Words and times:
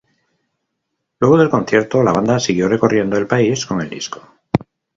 Luego 1.19 1.37
del 1.37 1.51
concierto, 1.51 2.01
la 2.01 2.11
banda 2.11 2.39
siguió 2.39 2.67
recorriendo 2.67 3.17
el 3.19 3.27
país 3.27 3.67
con 3.67 3.81
el 3.81 3.89
disco. 3.91 4.19